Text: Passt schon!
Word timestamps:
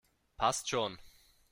Passt 0.35 0.67
schon! 0.67 0.97